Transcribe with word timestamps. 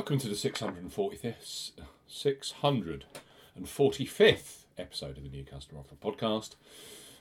Welcome 0.00 0.20
to 0.20 0.28
the 0.28 0.34
645th, 0.34 1.72
645th 2.08 4.64
episode 4.78 5.18
of 5.18 5.22
the 5.22 5.28
New 5.28 5.44
Customer 5.44 5.80
Offer 5.80 5.96
podcast. 5.96 6.54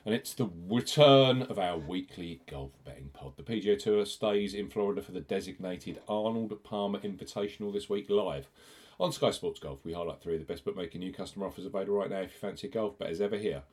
And 0.06 0.16
it's 0.16 0.34
the 0.34 0.50
return 0.70 1.42
of 1.42 1.60
our 1.60 1.78
weekly 1.78 2.40
golf 2.50 2.72
betting 2.86 3.10
pod. 3.12 3.34
The 3.36 3.44
PGA 3.44 3.78
Tour 3.78 4.06
stays 4.06 4.54
in 4.54 4.70
Florida 4.70 5.02
for 5.02 5.12
the 5.12 5.20
designated 5.20 6.00
Arnold 6.08 6.58
Palmer 6.64 7.00
Invitational 7.00 7.74
this 7.74 7.90
week 7.90 8.10
live. 8.10 8.48
On 8.98 9.12
Sky 9.12 9.32
Sports 9.32 9.60
Golf, 9.60 9.84
we 9.84 9.92
highlight 9.92 10.22
three 10.22 10.36
of 10.36 10.40
the 10.40 10.46
best 10.46 10.64
bookmaking 10.64 11.02
new 11.02 11.12
customer 11.12 11.48
offers 11.48 11.66
available 11.66 11.98
right 11.98 12.10
now 12.10 12.22
if 12.22 12.32
you 12.32 12.40
fancy 12.40 12.70
golf 12.70 12.98
bet 12.98 13.10
as 13.10 13.20
ever 13.20 13.36
here. 13.36 13.64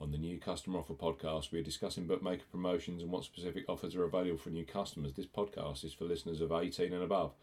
On 0.00 0.12
the 0.12 0.18
new 0.18 0.38
customer 0.38 0.78
offer 0.78 0.94
podcast, 0.94 1.50
we 1.50 1.58
are 1.58 1.64
discussing 1.64 2.06
bookmaker 2.06 2.44
promotions 2.52 3.02
and 3.02 3.10
what 3.10 3.24
specific 3.24 3.64
offers 3.68 3.96
are 3.96 4.04
available 4.04 4.38
for 4.38 4.50
new 4.50 4.64
customers. 4.64 5.14
This 5.14 5.26
podcast 5.26 5.84
is 5.84 5.92
for 5.92 6.04
listeners 6.04 6.40
of 6.40 6.52
18 6.52 6.92
and 6.92 7.02
above. 7.02 7.34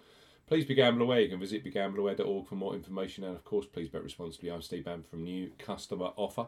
Please 0.49 0.65
be 0.65 0.73
gamble. 0.73 1.17
You 1.19 1.29
can 1.29 1.39
visit 1.39 1.63
begambleaware.org 1.63 2.47
for 2.47 2.55
more 2.55 2.73
information. 2.73 3.23
And 3.23 3.35
of 3.35 3.45
course, 3.45 3.67
please 3.67 3.87
bet 3.87 4.03
responsibly. 4.03 4.49
I'm 4.49 4.63
Steve 4.63 4.85
Bam 4.85 5.03
from 5.03 5.23
New 5.23 5.51
Customer 5.59 6.09
Offer. 6.15 6.47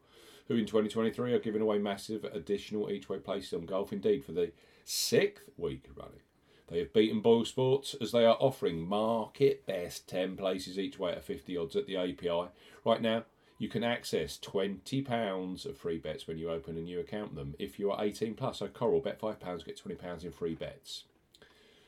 who 0.47 0.55
in 0.55 0.65
2023 0.65 1.33
are 1.33 1.39
giving 1.39 1.61
away 1.61 1.77
massive 1.77 2.23
additional 2.23 2.89
each 2.89 3.09
way 3.09 3.19
places 3.19 3.53
on 3.53 3.67
golf. 3.67 3.93
Indeed, 3.93 4.25
for 4.25 4.31
the 4.31 4.53
sixth 4.83 5.43
week 5.55 5.87
running. 5.95 6.21
They 6.67 6.79
have 6.79 6.93
beaten 6.93 7.21
Boyle 7.21 7.45
Sports 7.45 7.95
as 8.01 8.11
they 8.11 8.25
are 8.25 8.37
offering 8.39 8.87
market 8.87 9.65
best 9.67 10.09
10 10.09 10.35
places 10.35 10.79
each 10.79 10.97
way 10.97 11.11
at 11.11 11.23
50 11.23 11.57
odds 11.57 11.75
at 11.75 11.85
the 11.85 11.95
API. 11.95 12.49
Right 12.83 13.01
now, 13.01 13.25
you 13.57 13.69
can 13.69 13.83
access 13.83 14.37
£20 14.37 15.65
of 15.65 15.77
free 15.77 15.97
bets 15.97 16.27
when 16.27 16.37
you 16.37 16.49
open 16.49 16.77
a 16.77 16.81
new 16.81 16.99
account 16.99 17.35
them 17.35 17.55
if 17.59 17.79
you 17.79 17.91
are 17.91 18.03
18 18.03 18.33
plus. 18.33 18.59
So 18.59 18.67
Coral, 18.67 18.99
bet 18.99 19.21
£5, 19.21 19.65
get 19.65 19.81
£20 19.81 20.23
in 20.23 20.31
free 20.31 20.55
bets. 20.55 21.03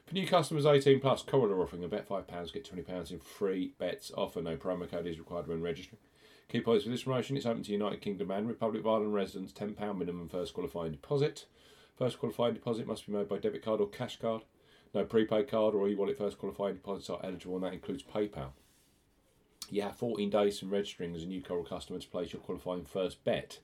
For 0.06 0.14
new 0.14 0.28
customers 0.28 0.66
18 0.66 1.02
plus, 1.02 1.24
Coral 1.24 1.52
are 1.52 1.62
offering 1.62 1.84
a 1.84 1.88
bet 1.88 2.08
£5, 2.08 2.54
get 2.54 2.72
£20 2.72 3.12
in 3.12 3.20
free 3.20 3.74
bets 3.80 4.12
offer. 4.16 4.42
No 4.42 4.56
promo 4.56 4.90
code 4.90 5.08
is 5.08 5.20
required 5.20 5.48
when 5.48 5.62
registering. 5.62 6.00
Key 6.50 6.62
points 6.62 6.86
for 6.86 6.90
this 6.90 7.04
promotion 7.04 7.36
it's 7.36 7.46
open 7.46 7.64
to 7.64 7.72
United 7.74 8.00
Kingdom 8.00 8.32
and 8.32 8.48
Republic 8.48 8.82
of 8.82 8.88
Ireland 8.88 9.14
residents, 9.14 9.52
£10 9.52 9.98
minimum 9.98 10.30
first 10.30 10.54
qualifying 10.54 10.94
deposit. 10.94 11.46
First 11.98 12.20
qualifying 12.20 12.54
deposit 12.54 12.88
must 12.88 13.06
be 13.06 13.12
made 13.12 13.28
by 13.28 13.40
debit 13.40 13.66
card 13.66 13.82
or 13.82 13.90
cash 13.90 14.18
card. 14.18 14.44
No 14.94 15.04
prepaid 15.04 15.48
card 15.48 15.76
or 15.76 15.88
e-wallet 15.88 16.18
first 16.18 16.38
qualifying 16.38 16.76
deposits 16.76 17.10
are 17.10 17.20
eligible, 17.24 17.56
and 17.56 17.64
that 17.66 17.74
includes 17.74 18.04
PayPal. 18.04 18.52
You 19.70 19.82
have 19.82 19.98
14 19.98 20.30
days 20.30 20.60
from 20.60 20.70
registering 20.70 21.14
as 21.16 21.24
a 21.24 21.28
new 21.28 21.42
Coral 21.42 21.66
customer 21.66 22.00
to 22.00 22.08
place 22.08 22.32
your 22.32 22.42
qualifying 22.42 22.86
first 22.86 23.24
bet. 23.24 23.60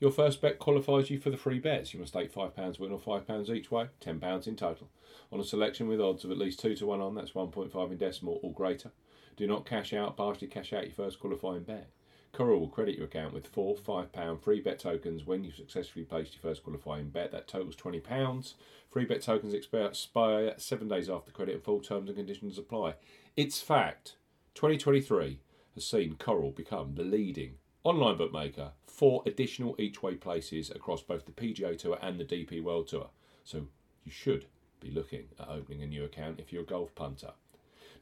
Your 0.00 0.10
first 0.10 0.40
bet 0.40 0.58
qualifies 0.58 1.10
you 1.10 1.20
for 1.20 1.30
the 1.30 1.36
free 1.36 1.58
bets. 1.58 1.92
You 1.92 2.00
must 2.00 2.12
stake 2.12 2.34
£5 2.34 2.80
win 2.80 2.90
or 2.90 2.98
£5 2.98 3.54
each 3.54 3.70
way, 3.70 3.88
£10 4.00 4.46
in 4.46 4.56
total. 4.56 4.88
On 5.30 5.38
a 5.38 5.44
selection 5.44 5.86
with 5.88 6.00
odds 6.00 6.24
of 6.24 6.30
at 6.30 6.38
least 6.38 6.60
2 6.60 6.74
to 6.76 6.86
1 6.86 7.00
on, 7.00 7.14
that's 7.14 7.32
1.5 7.32 7.92
in 7.92 7.98
decimal 7.98 8.40
or 8.42 8.52
greater. 8.52 8.90
Do 9.36 9.46
not 9.46 9.66
cash 9.66 9.92
out, 9.92 10.16
partially 10.16 10.48
cash 10.48 10.72
out 10.72 10.84
your 10.84 10.92
first 10.92 11.20
qualifying 11.20 11.62
bet. 11.62 11.88
Coral 12.32 12.60
will 12.60 12.68
credit 12.68 12.96
your 12.96 13.04
account 13.04 13.34
with 13.34 13.46
four 13.46 13.76
£5 13.76 14.40
free 14.40 14.60
bet 14.60 14.78
tokens 14.78 15.26
when 15.26 15.44
you've 15.44 15.54
successfully 15.54 16.06
placed 16.06 16.32
your 16.32 16.40
first 16.40 16.64
qualifying 16.64 17.10
bet. 17.10 17.30
That 17.30 17.46
totals 17.46 17.76
£20. 17.76 18.54
Free 18.90 19.04
bet 19.04 19.20
tokens 19.20 19.52
expire 19.52 20.54
seven 20.56 20.88
days 20.88 21.10
after 21.10 21.30
credit 21.30 21.56
and 21.56 21.62
full 21.62 21.80
terms 21.80 22.08
and 22.08 22.16
conditions 22.16 22.56
apply. 22.56 22.94
It's 23.36 23.60
fact, 23.60 24.16
2023 24.54 25.40
has 25.74 25.84
seen 25.84 26.16
Coral 26.16 26.52
become 26.52 26.94
the 26.94 27.04
leading 27.04 27.56
online 27.84 28.16
bookmaker 28.16 28.72
for 28.86 29.22
additional 29.26 29.76
each 29.78 30.02
way 30.02 30.14
places 30.14 30.70
across 30.70 31.02
both 31.02 31.26
the 31.26 31.32
PGA 31.32 31.78
Tour 31.78 31.98
and 32.00 32.18
the 32.18 32.24
DP 32.24 32.62
World 32.62 32.88
Tour. 32.88 33.10
So 33.44 33.66
you 34.04 34.10
should 34.10 34.46
be 34.80 34.90
looking 34.90 35.24
at 35.38 35.50
opening 35.50 35.82
a 35.82 35.86
new 35.86 36.04
account 36.04 36.40
if 36.40 36.50
you're 36.50 36.62
a 36.62 36.66
golf 36.66 36.94
punter. 36.94 37.32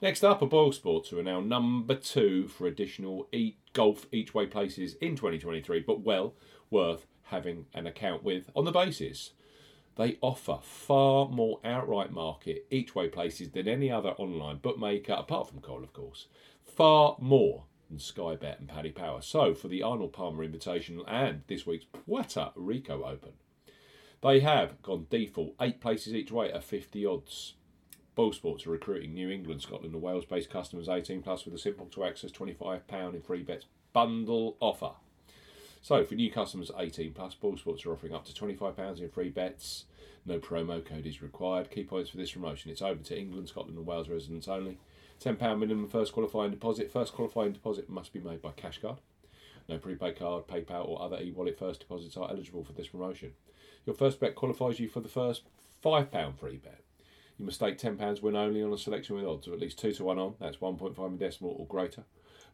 Next 0.02 0.24
up 0.24 0.40
are 0.40 0.46
Boyle 0.46 0.72
Sports, 0.72 1.10
who 1.10 1.18
are 1.18 1.22
now 1.22 1.40
number 1.40 1.94
two 1.94 2.48
for 2.48 2.66
additional 2.66 3.28
e- 3.32 3.56
golf 3.74 4.06
each 4.10 4.32
way 4.32 4.46
places 4.46 4.94
in 4.94 5.14
2023, 5.14 5.80
but 5.80 6.00
well 6.00 6.34
worth 6.70 7.06
having 7.24 7.66
an 7.74 7.86
account 7.86 8.24
with 8.24 8.50
on 8.56 8.64
the 8.64 8.72
basis 8.72 9.32
they 10.00 10.16
offer 10.22 10.58
far 10.62 11.28
more 11.28 11.60
outright 11.62 12.10
market 12.10 12.66
each 12.70 12.94
way 12.94 13.08
places 13.08 13.50
than 13.50 13.68
any 13.68 13.90
other 13.90 14.10
online 14.10 14.56
bookmaker, 14.56 15.12
apart 15.12 15.48
from 15.48 15.60
Coral, 15.60 15.84
of 15.84 15.92
course. 15.92 16.26
Far 16.64 17.16
more 17.18 17.64
than 17.90 17.98
Sky 17.98 18.34
Bet 18.36 18.60
and 18.60 18.68
Paddy 18.68 18.92
Power. 18.92 19.20
So, 19.20 19.54
for 19.54 19.68
the 19.68 19.82
Arnold 19.82 20.14
Palmer 20.14 20.46
Invitational 20.46 21.04
and 21.06 21.42
this 21.48 21.66
week's 21.66 21.84
Puerto 21.84 22.50
Rico 22.54 23.04
Open, 23.04 23.32
they 24.22 24.40
have 24.40 24.80
gone 24.80 25.06
default 25.10 25.54
eight 25.60 25.82
places 25.82 26.14
each 26.14 26.32
way 26.32 26.50
at 26.50 26.64
50 26.64 27.04
odds. 27.04 27.54
Boyle 28.20 28.34
Sports 28.34 28.66
are 28.66 28.70
recruiting 28.70 29.14
New 29.14 29.30
England, 29.30 29.62
Scotland, 29.62 29.94
and 29.94 30.02
Wales 30.02 30.26
based 30.26 30.50
customers 30.50 30.90
18 30.90 31.22
plus 31.22 31.46
with 31.46 31.54
a 31.54 31.58
simple 31.58 31.86
to 31.86 32.04
access 32.04 32.30
£25 32.30 33.14
in 33.14 33.22
free 33.22 33.42
bets 33.42 33.64
bundle 33.94 34.58
offer. 34.60 34.90
So, 35.80 36.04
for 36.04 36.16
new 36.16 36.30
customers 36.30 36.70
18 36.78 37.14
plus, 37.14 37.34
Boyle 37.34 37.56
Sports 37.56 37.86
are 37.86 37.92
offering 37.94 38.12
up 38.12 38.26
to 38.26 38.34
£25 38.34 39.00
in 39.00 39.08
free 39.08 39.30
bets. 39.30 39.86
No 40.26 40.38
promo 40.38 40.84
code 40.84 41.06
is 41.06 41.22
required. 41.22 41.70
Key 41.70 41.84
points 41.84 42.10
for 42.10 42.18
this 42.18 42.32
promotion 42.32 42.70
it's 42.70 42.82
open 42.82 43.04
to 43.04 43.18
England, 43.18 43.48
Scotland, 43.48 43.78
and 43.78 43.86
Wales 43.86 44.10
residents 44.10 44.48
only. 44.48 44.76
£10 45.24 45.58
minimum 45.58 45.88
first 45.88 46.12
qualifying 46.12 46.50
deposit. 46.50 46.92
First 46.92 47.14
qualifying 47.14 47.54
deposit 47.54 47.88
must 47.88 48.12
be 48.12 48.20
made 48.20 48.42
by 48.42 48.50
cash 48.50 48.82
card. 48.82 48.98
No 49.66 49.78
prepaid 49.78 50.18
card, 50.18 50.46
PayPal, 50.46 50.86
or 50.86 51.00
other 51.00 51.18
e 51.22 51.32
wallet 51.34 51.58
first 51.58 51.80
deposits 51.80 52.18
are 52.18 52.28
eligible 52.28 52.64
for 52.64 52.74
this 52.74 52.88
promotion. 52.88 53.32
Your 53.86 53.96
first 53.96 54.20
bet 54.20 54.34
qualifies 54.34 54.78
you 54.78 54.90
for 54.90 55.00
the 55.00 55.08
first 55.08 55.44
£5 55.82 56.38
free 56.38 56.58
bet. 56.58 56.82
You 57.40 57.46
must 57.46 57.56
stake 57.56 57.78
£10 57.78 58.20
win 58.20 58.36
only 58.36 58.62
on 58.62 58.70
a 58.70 58.76
selection 58.76 59.16
with 59.16 59.24
odds 59.24 59.46
of 59.46 59.54
at 59.54 59.60
least 59.60 59.78
2 59.78 59.92
to 59.92 60.04
1 60.04 60.18
on, 60.18 60.34
that's 60.38 60.58
1.5 60.58 61.06
in 61.06 61.16
decimal 61.16 61.56
or 61.58 61.66
greater. 61.66 62.04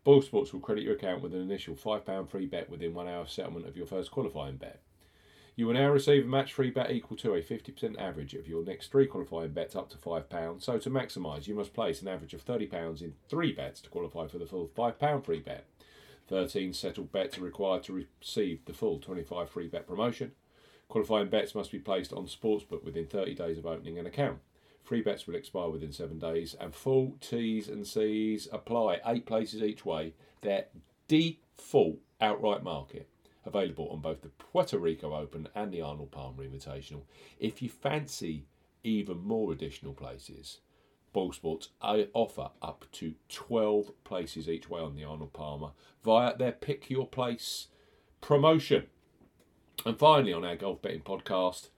Boyle 0.04 0.22
Sports 0.22 0.52
will 0.52 0.60
credit 0.60 0.84
your 0.84 0.94
account 0.94 1.22
with 1.22 1.34
an 1.34 1.41
initial 1.41 1.74
£5 1.74 2.28
free 2.28 2.47
bet 2.47 2.70
within 2.70 2.94
one 2.94 3.08
hour 3.08 3.22
of 3.22 3.28
settlement 3.28 3.66
of 3.66 3.76
your 3.76 3.86
first 3.86 4.12
qualifying 4.12 4.58
bet. 4.58 4.80
You 5.56 5.66
will 5.66 5.75
now 5.75 5.91
receive 5.91 6.25
a 6.25 6.28
match 6.28 6.52
free 6.52 6.70
bet 6.70 6.92
equal 6.92 7.16
to 7.16 7.34
a 7.34 7.42
50% 7.42 8.00
average 8.00 8.34
of 8.34 8.46
your 8.46 8.64
next 8.64 8.92
three 8.92 9.08
qualifying 9.08 9.50
bets 9.50 9.75
up 9.75 9.91
to 9.91 9.96
£5. 9.96 10.62
So, 10.62 10.78
to 10.78 10.88
maximise, 10.88 11.48
you 11.48 11.56
must 11.56 11.75
place 11.75 12.00
an 12.00 12.06
average 12.06 12.34
of 12.34 12.44
£30 12.44 13.02
in 13.02 13.14
three 13.28 13.50
bets 13.50 13.80
to 13.80 13.91
qualify 13.91 14.28
for 14.28 14.38
the 14.38 14.46
full 14.46 14.69
£5 14.69 15.25
free 15.25 15.41
bet. 15.41 15.66
13 16.28 16.72
settled 16.72 17.10
bets 17.10 17.38
are 17.38 17.42
required 17.42 17.82
to 17.82 18.06
receive 18.20 18.64
the 18.66 18.72
full 18.72 19.00
25 19.00 19.50
free 19.50 19.66
bet 19.66 19.88
promotion. 19.88 20.30
Qualifying 20.88 21.28
bets 21.28 21.56
must 21.56 21.72
be 21.72 21.80
placed 21.80 22.12
on 22.12 22.28
Sportsbook 22.28 22.84
within 22.84 23.08
30 23.08 23.34
days 23.34 23.58
of 23.58 23.66
opening 23.66 23.98
an 23.98 24.06
account. 24.06 24.38
Free 24.86 25.02
bets 25.02 25.26
will 25.26 25.34
expire 25.34 25.69
within 25.69 25.91
seven 25.91 26.20
days, 26.20 26.54
and 26.60 26.72
full 26.72 27.16
T's 27.20 27.66
and 27.66 27.84
C's 27.84 28.47
apply. 28.52 29.00
Eight 29.04 29.26
places 29.26 29.60
each 29.60 29.84
way. 29.84 30.14
Their 30.42 30.66
default 31.08 31.97
outright 32.20 32.62
market 32.62 33.08
available 33.44 33.88
on 33.91 34.00
both 34.00 34.22
the 34.22 34.28
Puerto 34.28 34.78
Rico 34.78 35.12
Open 35.12 35.48
and 35.56 35.72
the 35.72 35.82
Arnold 35.82 36.12
Palmer 36.12 36.44
Invitational. 36.44 37.02
If 37.41 37.60
you 37.60 37.69
fancy 37.69 38.46
even 38.84 39.26
more 39.26 39.52
additional 39.52 39.92
places, 39.92 40.60
Boyle 41.12 41.32
Sports 41.32 41.70
uh, 41.82 42.02
offer 42.14 42.50
up 42.62 42.84
to 42.92 43.14
12 43.28 43.91
places 44.04 44.48
each 44.48 44.70
way 44.70 44.80
on 44.80 44.94
the 44.94 45.02
Arnold 45.02 45.32
Palmer 45.32 45.70
via 46.04 46.36
their 46.36 46.52
Pick 46.52 46.91
Your 46.91 47.08
Place 47.08 47.66
promotion. 48.20 48.86
And 49.84 49.98
finally, 49.98 50.32
on 50.32 50.44
our 50.44 50.54
golf 50.54 50.80
betting 50.80 51.00
podcast, 51.00 51.70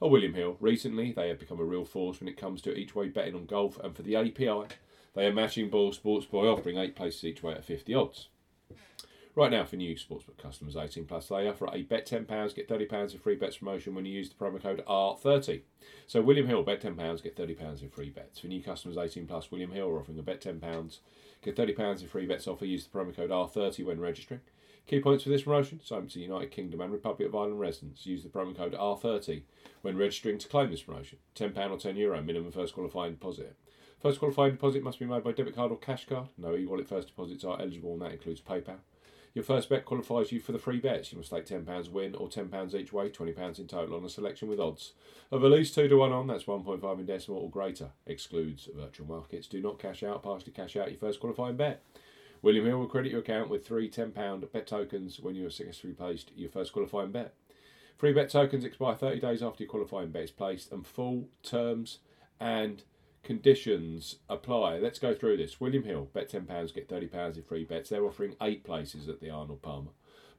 are 0.00 0.08
William 0.08 0.34
Hill. 0.34 0.56
Recently, 0.60 1.12
they 1.12 1.28
have 1.28 1.38
become 1.38 1.60
a 1.60 1.64
real 1.64 1.84
force 1.84 2.20
when 2.20 2.28
it 2.28 2.36
comes 2.36 2.60
to 2.62 2.74
each 2.74 2.94
way 2.94 3.08
betting 3.08 3.34
on 3.34 3.46
golf, 3.46 3.78
and 3.82 3.94
for 3.94 4.02
the 4.02 4.16
API, 4.16 4.74
they 5.14 5.26
are 5.26 5.32
matching 5.32 5.70
Boyle 5.70 5.92
Sports 5.92 6.26
by 6.26 6.38
offering 6.38 6.76
eight 6.76 6.94
places 6.94 7.24
each 7.24 7.42
way 7.42 7.54
at 7.54 7.64
50 7.64 7.94
odds. 7.94 8.28
Right 9.36 9.50
now, 9.50 9.66
for 9.66 9.76
new 9.76 9.94
sportsbook 9.96 10.38
customers 10.38 10.78
18 10.78 11.04
plus, 11.04 11.28
they 11.28 11.46
offer 11.46 11.68
a 11.70 11.82
bet 11.82 12.08
£10, 12.08 12.54
get 12.54 12.70
£30 12.70 13.12
in 13.12 13.18
free 13.18 13.36
bets 13.36 13.58
promotion 13.58 13.94
when 13.94 14.06
you 14.06 14.14
use 14.14 14.30
the 14.30 14.34
promo 14.34 14.62
code 14.62 14.82
R30. 14.88 15.60
So, 16.06 16.22
William 16.22 16.46
Hill, 16.46 16.62
bet 16.62 16.80
£10, 16.80 17.22
get 17.22 17.36
£30 17.36 17.82
in 17.82 17.90
free 17.90 18.08
bets. 18.08 18.40
For 18.40 18.46
new 18.46 18.62
customers 18.62 18.96
18 18.96 19.26
plus, 19.26 19.50
William 19.50 19.72
Hill 19.72 19.90
are 19.90 20.00
offering 20.00 20.18
a 20.18 20.22
bet 20.22 20.40
£10, 20.40 21.00
get 21.42 21.54
£30 21.54 22.00
in 22.00 22.08
free 22.08 22.24
bets 22.24 22.48
offer. 22.48 22.64
Use 22.64 22.86
the 22.86 22.98
promo 22.98 23.14
code 23.14 23.28
R30 23.28 23.84
when 23.84 24.00
registering. 24.00 24.40
Key 24.86 25.00
points 25.00 25.24
for 25.24 25.28
this 25.28 25.42
promotion 25.42 25.80
it's 25.82 26.14
to 26.14 26.20
United 26.20 26.50
Kingdom 26.50 26.80
and 26.80 26.90
Republic 26.90 27.28
of 27.28 27.34
Ireland 27.34 27.60
residents. 27.60 28.06
Use 28.06 28.22
the 28.22 28.30
promo 28.30 28.56
code 28.56 28.72
R30 28.72 29.42
when 29.82 29.98
registering 29.98 30.38
to 30.38 30.48
claim 30.48 30.70
this 30.70 30.82
promotion. 30.82 31.18
£10 31.34 31.54
or 31.70 31.76
€10 31.76 31.98
Euro 31.98 32.22
minimum 32.22 32.52
first 32.52 32.72
qualifying 32.72 33.12
deposit. 33.12 33.54
First 34.00 34.18
qualifying 34.18 34.52
deposit 34.52 34.82
must 34.82 34.98
be 34.98 35.04
made 35.04 35.24
by 35.24 35.32
debit 35.32 35.54
card 35.54 35.72
or 35.72 35.78
cash 35.78 36.06
card. 36.06 36.28
No 36.38 36.56
e 36.56 36.64
wallet 36.64 36.88
first 36.88 37.08
deposits 37.08 37.44
are 37.44 37.60
eligible, 37.60 37.92
and 37.92 38.00
that 38.00 38.12
includes 38.12 38.40
PayPal. 38.40 38.78
Your 39.36 39.44
first 39.44 39.68
bet 39.68 39.84
qualifies 39.84 40.32
you 40.32 40.40
for 40.40 40.52
the 40.52 40.58
free 40.58 40.80
bets. 40.80 41.12
You 41.12 41.18
must 41.18 41.28
stake 41.28 41.44
£10 41.44 41.90
win 41.90 42.14
or 42.14 42.26
£10 42.26 42.74
each 42.74 42.90
way, 42.90 43.10
£20 43.10 43.58
in 43.58 43.66
total 43.66 43.94
on 43.94 44.04
a 44.06 44.08
selection 44.08 44.48
with 44.48 44.58
odds 44.58 44.94
of 45.30 45.44
at 45.44 45.50
least 45.50 45.74
2 45.74 45.88
to 45.88 45.96
1 45.98 46.10
on, 46.10 46.26
that's 46.26 46.44
1.5 46.44 46.98
in 46.98 47.04
decimal 47.04 47.40
or 47.40 47.50
greater. 47.50 47.90
Excludes 48.06 48.66
virtual 48.74 49.06
markets. 49.06 49.46
Do 49.46 49.60
not 49.60 49.78
cash 49.78 50.02
out, 50.02 50.22
partially 50.22 50.52
cash 50.52 50.74
out 50.74 50.90
your 50.90 50.98
first 50.98 51.20
qualifying 51.20 51.58
bet. 51.58 51.82
William 52.40 52.64
Hill 52.64 52.78
will 52.78 52.86
credit 52.86 53.12
your 53.12 53.20
account 53.20 53.50
with 53.50 53.66
three 53.66 53.90
£10 53.90 54.50
bet 54.52 54.66
tokens 54.66 55.20
when 55.20 55.34
you 55.34 55.42
have 55.42 55.52
successfully 55.52 55.92
placed 55.92 56.32
your 56.34 56.48
first 56.48 56.72
qualifying 56.72 57.12
bet. 57.12 57.34
Free 57.98 58.14
bet 58.14 58.30
tokens 58.30 58.64
expire 58.64 58.94
30 58.94 59.20
days 59.20 59.42
after 59.42 59.64
your 59.64 59.70
qualifying 59.70 60.12
bet 60.12 60.22
is 60.22 60.30
placed, 60.30 60.72
and 60.72 60.86
full 60.86 61.28
terms 61.42 61.98
and 62.40 62.84
conditions 63.26 64.16
apply. 64.28 64.78
Let's 64.78 65.00
go 65.00 65.12
through 65.12 65.36
this. 65.36 65.60
William 65.60 65.82
Hill, 65.82 66.08
bet 66.14 66.30
£10, 66.30 66.72
get 66.72 66.88
£30 66.88 67.36
in 67.36 67.42
free 67.42 67.64
bets. 67.64 67.90
They're 67.90 68.06
offering 68.06 68.36
eight 68.40 68.62
places 68.62 69.08
at 69.08 69.20
the 69.20 69.30
Arnold 69.30 69.62
Palmer. 69.62 69.90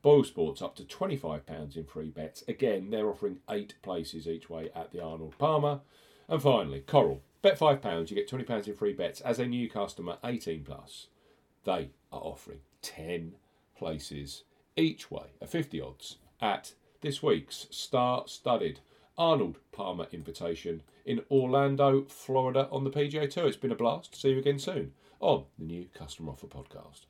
Boyle 0.01 0.23
Sports 0.23 0.61
up 0.61 0.75
to 0.77 0.83
£25 0.83 1.75
in 1.75 1.83
free 1.83 2.09
bets. 2.09 2.45
Again, 2.47 2.89
they're 2.89 3.09
offering 3.09 3.39
eight 3.49 3.75
places 3.81 4.25
each 4.25 4.49
way 4.49 4.69
at 4.73 4.91
the 4.91 5.03
Arnold 5.03 5.37
Palmer. 5.37 5.81
And 6.29 6.41
finally, 6.41 6.79
Coral, 6.79 7.21
bet 7.41 7.59
£5, 7.59 8.09
you 8.09 8.15
get 8.15 8.29
£20 8.29 8.67
in 8.67 8.75
free 8.75 8.93
bets 8.93 9.19
as 9.19 9.37
a 9.37 9.45
new 9.45 9.69
customer 9.69 10.17
18 10.23 10.63
plus. 10.63 11.07
They 11.65 11.89
are 12.13 12.21
offering 12.21 12.61
10 12.81 13.33
places 13.77 14.43
each 14.77 15.11
way 15.11 15.27
at 15.41 15.49
50 15.49 15.81
odds 15.81 16.17
at 16.39 16.73
this 17.01 17.21
week's 17.21 17.67
star 17.69 18.23
studded 18.27 18.79
Arnold 19.17 19.57
Palmer 19.71 20.07
invitation 20.11 20.83
in 21.03 21.21
Orlando, 21.31 22.03
Florida 22.03 22.67
on 22.71 22.83
the 22.83 22.91
PGA 22.91 23.27
Tour. 23.27 23.47
It's 23.47 23.57
been 23.57 23.71
a 23.71 23.75
blast. 23.75 24.15
See 24.15 24.29
you 24.29 24.37
again 24.37 24.59
soon 24.59 24.93
on 25.19 25.45
the 25.57 25.65
new 25.65 25.87
Customer 25.93 26.33
Offer 26.33 26.47
podcast. 26.47 27.07